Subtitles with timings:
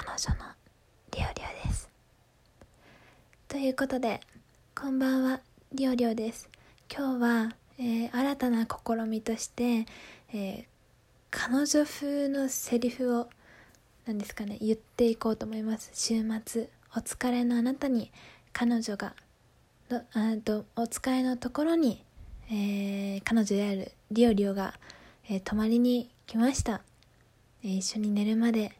[0.00, 0.52] 彼女の
[1.10, 1.88] りょうりょうです。
[3.48, 4.20] ということで
[4.72, 5.40] こんばんは
[5.72, 6.48] りょうりょうです。
[6.88, 9.86] 今日は、えー、新たな試みとして、
[10.32, 10.64] えー、
[11.32, 13.28] 彼女風のセリフを
[14.06, 15.90] 何ですかね言っていこうと思います。
[15.94, 18.12] 週末お疲れのあなたに
[18.52, 19.14] 彼女が
[19.90, 22.04] あとお疲れのところに、
[22.48, 24.74] えー、彼女であるリオリオが、
[25.28, 26.82] えー、泊まりに来ました、
[27.64, 28.78] えー、一緒に寝るまで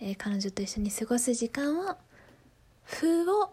[0.00, 1.96] えー、彼女と一緒に過ごす時間を
[2.90, 3.52] 風を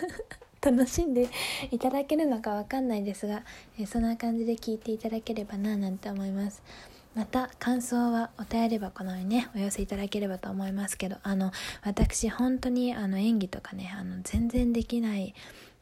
[0.60, 1.28] 楽しんで
[1.70, 3.44] いただけるのかわかんないですが、
[3.78, 6.62] えー、そんな感じで聞いていただければななんて思います。
[7.14, 15.32] また感想はお便り箱のようにねお寄せいただければと思いますけどあの私本当にあの演技とかねあの全然できない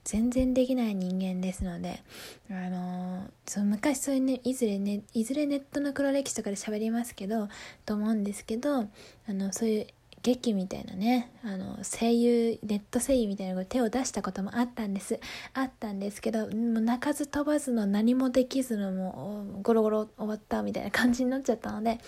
[0.05, 2.03] 全然できない人間ですので、
[2.51, 7.49] あのその昔そういうね、いずれね、いずれネットの黒歴史とかで喋りますけど、
[7.87, 8.87] と思うんですけど、あ
[9.29, 9.87] の、そういう
[10.23, 15.19] 劇みたいなねあの声優ネット声優みたいな手を出したこともあったんです。
[15.53, 21.99] あったんですけどもう泣かず飛ばずの何もできずのもうゴロゴロ終わったみたいな感じになっちゃったので、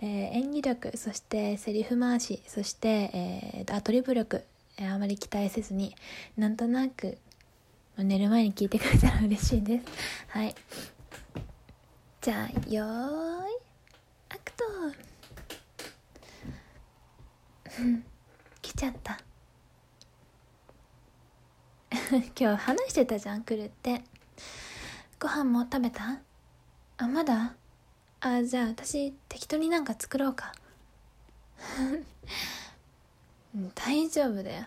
[0.00, 4.44] えー、演技力そしてセリフ回しそして、えー、アドリブ力、
[4.78, 5.96] えー、あまり期待せずに
[6.36, 7.18] なんとなく
[7.98, 9.84] 寝る前に聞いてくれたら嬉しいです。
[10.28, 10.54] はい。
[12.20, 13.56] じゃあよーい
[14.30, 14.64] アクト
[17.80, 18.04] うん
[18.62, 19.18] 来ちゃった。
[22.38, 24.02] 今日話してたじゃん来るって。
[25.20, 26.20] ご飯も食べた？
[26.96, 27.54] あまだ？
[28.20, 30.52] あじゃあ私適当になんか作ろうか。
[33.74, 34.64] 大丈夫だよ。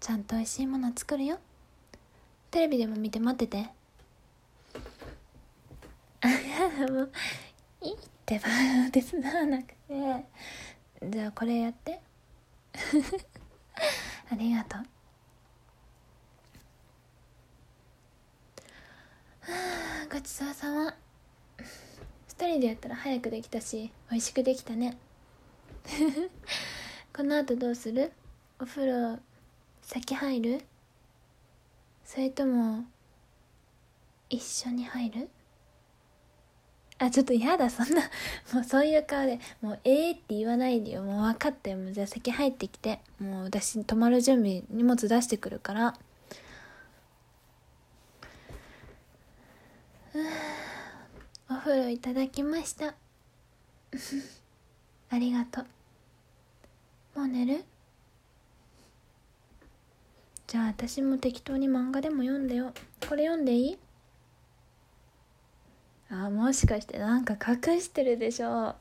[0.00, 1.38] ちゃんと美味しいもの作るよ。
[2.50, 3.68] テレビでも見て待ってて。
[6.22, 6.28] あ
[6.90, 7.12] もう
[7.82, 8.48] いいってば。
[8.90, 10.26] 手伝わなくて。
[11.02, 12.00] じゃあこれやって。
[14.30, 14.80] ありがとう。
[14.80, 14.86] は
[20.04, 20.94] あごちそうさま。
[22.28, 24.98] 一人でやったら早くできたし美味しくできたね。
[27.14, 28.12] この後どうする？
[28.60, 29.18] お風呂
[29.82, 30.64] 先入る？
[32.04, 32.84] それとも
[34.28, 35.30] 一緒に入る？
[36.98, 38.00] あ、ちょっと嫌だ、そんな、
[38.54, 41.02] もうそういう顔で、もう、ええー、って言わないでよ。
[41.02, 41.76] もう分かったよ。
[41.76, 43.00] もうじゃあ席入ってきて。
[43.18, 45.94] もう私、泊まる準備、荷物出してくるから。
[51.50, 52.94] お風呂いただきました。
[55.10, 55.62] ありがと
[57.14, 57.18] う。
[57.18, 57.64] もう寝る？
[60.46, 62.72] じゃあ私も適当に漫画でも読んでよ。
[63.08, 63.78] これ読んでいい？
[66.08, 68.74] あもしかしてなんか隠してるでしょ。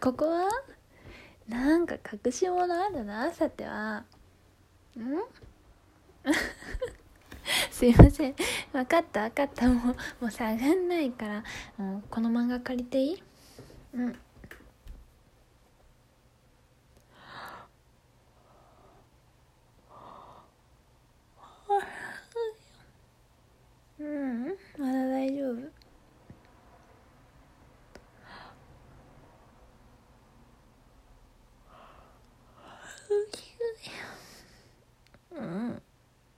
[0.00, 0.48] ここは？
[1.48, 3.98] なんか隠し物あるなさては。
[3.98, 4.04] ん？
[7.70, 8.34] すいません。
[8.72, 9.68] 分かった分かった。
[9.68, 11.44] もうもう下がんないから。
[11.76, 13.22] もうこの漫画借りていい？
[13.92, 13.98] う
[24.04, 24.46] ん
[24.78, 25.84] まだ大丈夫
[35.36, 35.82] うん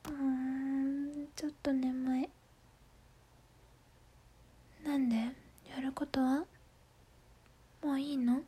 [0.07, 2.29] うんちょっと眠い。
[4.85, 5.17] なんで？
[5.17, 6.45] やることは？
[7.83, 8.41] もういいの？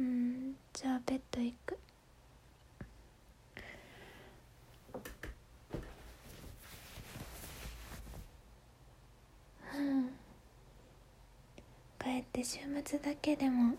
[0.00, 1.78] うんじゃあベッド行く。
[9.76, 10.08] うん。
[12.00, 13.76] 帰って週末だけでも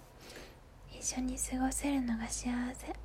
[0.98, 2.96] 一緒に過ごせるのが幸せ。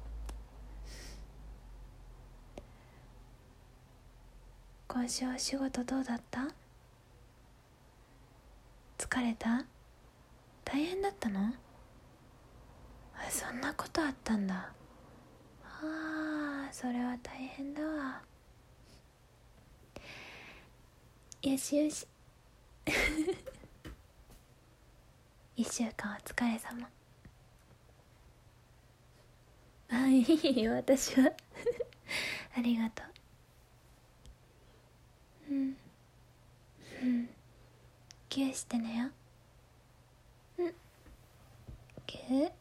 [4.89, 6.49] 今週お仕事どうだった？
[8.97, 9.65] 疲れた？
[10.65, 11.53] 大変だったの？
[13.15, 14.73] あそんなことあったんだ。
[15.63, 18.23] ああそれは大変だわ。
[21.43, 22.07] よしよし
[25.57, 26.89] 一週間お疲れ様。
[29.91, 31.31] あいい私は。
[32.57, 33.07] ありがとう。
[35.51, 35.77] うん。
[37.03, 37.29] うん。
[38.29, 39.11] ギューしてねよ
[40.59, 40.75] うん。
[42.07, 42.53] ぎゅう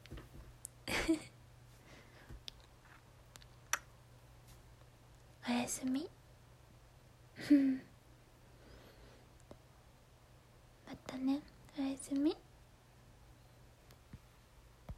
[5.49, 7.86] おやすみまた